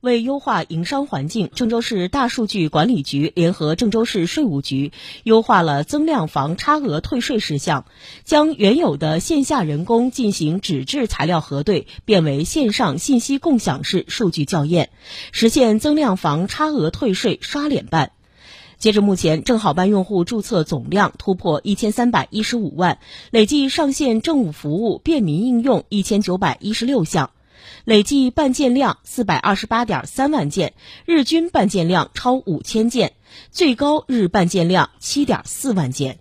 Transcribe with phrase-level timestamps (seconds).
[0.00, 4.92] 为优化营商环境，郑州市大数据管理局联合郑州市税务局
[5.24, 7.84] 优化了增量房差额退税事项，
[8.22, 14.90] 将原有的线下人工进行纸质材料核对变为线上信息共享式数据校验，
[15.32, 18.12] 实现增量房差额退税刷脸办。
[18.78, 23.00] 截至目前，正好办用户注册总量突破一千三百一十五万，
[23.32, 27.30] 累计上线政务服务便民应用一千九百一十六项。
[27.84, 33.12] 累计办件量四百二十八点三万件，日均办件量超五千件，
[33.50, 36.18] 最高日办件量七点四万件。